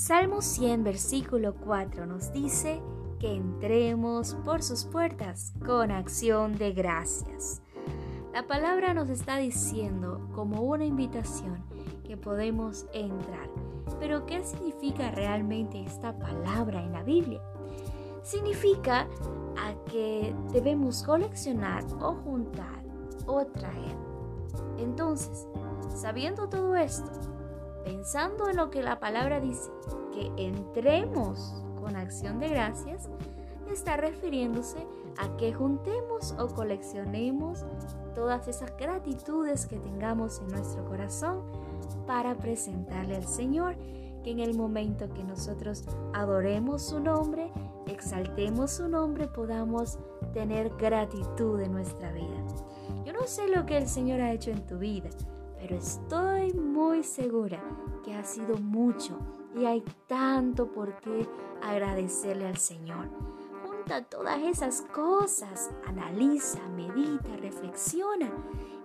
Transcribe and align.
Salmo 0.00 0.40
100, 0.40 0.82
versículo 0.82 1.54
4 1.56 2.06
nos 2.06 2.32
dice 2.32 2.80
que 3.18 3.34
entremos 3.34 4.34
por 4.46 4.62
sus 4.62 4.86
puertas 4.86 5.52
con 5.66 5.90
acción 5.90 6.56
de 6.56 6.72
gracias. 6.72 7.60
La 8.32 8.46
palabra 8.46 8.94
nos 8.94 9.10
está 9.10 9.36
diciendo 9.36 10.26
como 10.34 10.62
una 10.62 10.86
invitación 10.86 11.62
que 12.02 12.16
podemos 12.16 12.86
entrar. 12.94 13.50
Pero 13.98 14.24
¿qué 14.24 14.42
significa 14.42 15.10
realmente 15.10 15.82
esta 15.84 16.18
palabra 16.18 16.82
en 16.82 16.92
la 16.92 17.02
Biblia? 17.02 17.42
Significa 18.22 19.06
a 19.58 19.74
que 19.84 20.34
debemos 20.50 21.02
coleccionar 21.02 21.84
o 22.00 22.14
juntar 22.14 22.82
o 23.26 23.44
traer. 23.44 23.96
Entonces, 24.78 25.46
sabiendo 25.94 26.48
todo 26.48 26.74
esto, 26.74 27.39
pensando 27.84 28.48
en 28.48 28.56
lo 28.56 28.70
que 28.70 28.82
la 28.82 29.00
palabra 29.00 29.40
dice, 29.40 29.70
que 30.12 30.30
entremos 30.36 31.54
con 31.80 31.96
acción 31.96 32.38
de 32.38 32.48
gracias, 32.48 33.08
está 33.72 33.96
refiriéndose 33.96 34.86
a 35.18 35.36
que 35.36 35.52
juntemos 35.52 36.34
o 36.38 36.48
coleccionemos 36.48 37.64
todas 38.14 38.48
esas 38.48 38.76
gratitudes 38.76 39.66
que 39.66 39.78
tengamos 39.78 40.40
en 40.40 40.48
nuestro 40.48 40.84
corazón 40.84 41.42
para 42.06 42.36
presentarle 42.36 43.16
al 43.16 43.26
Señor, 43.26 43.76
que 44.22 44.30
en 44.30 44.40
el 44.40 44.54
momento 44.54 45.08
que 45.14 45.24
nosotros 45.24 45.84
adoremos 46.12 46.82
su 46.82 47.00
nombre, 47.00 47.50
exaltemos 47.86 48.72
su 48.72 48.88
nombre, 48.88 49.28
podamos 49.28 49.98
tener 50.34 50.70
gratitud 50.76 51.60
en 51.60 51.72
nuestra 51.72 52.12
vida. 52.12 52.44
Yo 53.04 53.12
no 53.12 53.26
sé 53.26 53.48
lo 53.48 53.64
que 53.64 53.78
el 53.78 53.88
Señor 53.88 54.20
ha 54.20 54.32
hecho 54.32 54.50
en 54.50 54.66
tu 54.66 54.78
vida, 54.78 55.08
pero 55.60 55.76
estoy 55.76 56.54
muy 56.54 57.04
segura 57.04 57.62
que 58.02 58.14
ha 58.14 58.24
sido 58.24 58.56
mucho 58.56 59.18
y 59.54 59.66
hay 59.66 59.84
tanto 60.06 60.72
por 60.72 60.98
qué 61.00 61.28
agradecerle 61.62 62.46
al 62.46 62.56
Señor. 62.56 63.10
Junta 63.62 64.02
todas 64.04 64.40
esas 64.40 64.82
cosas, 64.94 65.70
analiza, 65.86 66.60
medita, 66.70 67.36
reflexiona 67.36 68.30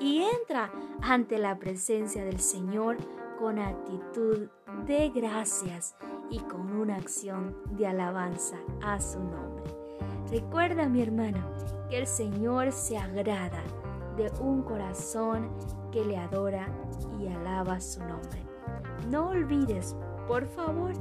y 0.00 0.22
entra 0.22 0.72
ante 1.02 1.38
la 1.38 1.58
presencia 1.58 2.24
del 2.24 2.40
Señor 2.40 2.96
con 3.38 3.58
actitud 3.58 4.48
de 4.86 5.10
gracias 5.10 5.94
y 6.30 6.38
con 6.38 6.74
una 6.74 6.96
acción 6.96 7.54
de 7.72 7.86
alabanza 7.86 8.56
a 8.82 8.98
su 8.98 9.18
nombre. 9.18 9.64
Recuerda, 10.30 10.88
mi 10.88 11.02
hermano, 11.02 11.40
que 11.90 11.98
el 11.98 12.06
Señor 12.06 12.72
se 12.72 12.96
agrada 12.96 13.62
de 14.16 14.30
un 14.40 14.62
corazón 14.62 15.50
que 15.90 16.04
le 16.04 16.16
adora 16.16 16.66
y 17.18 17.28
alaba 17.28 17.80
su 17.80 18.00
nombre. 18.00 18.42
No 19.10 19.28
olvides, 19.28 19.96
por 20.26 20.46
favor, 20.46 20.92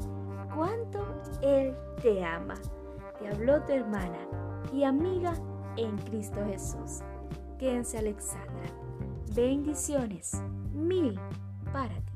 cuánto 0.54 1.06
Él 1.42 1.76
te 2.02 2.24
ama. 2.24 2.56
Te 3.20 3.28
habló 3.28 3.62
tu 3.64 3.74
hermana 3.74 4.20
y 4.74 4.84
amiga 4.84 5.34
en 5.78 5.98
Cristo 5.98 6.44
Jesús. 6.46 7.02
Quédense 7.58 7.98
Alexandra. 7.98 8.70
Bendiciones 9.36 10.42
mil 10.74 11.20
para 11.72 11.94
ti. 11.94 12.11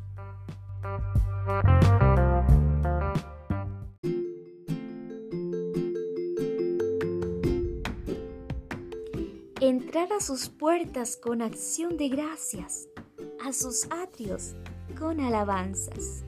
Entrar 9.61 10.11
a 10.11 10.19
sus 10.19 10.49
puertas 10.49 11.15
con 11.15 11.41
acción 11.41 11.95
de 11.95 12.09
gracias, 12.09 12.89
a 13.41 13.53
sus 13.53 13.87
atrios 13.89 14.53
con 14.99 15.21
alabanzas. 15.21 16.25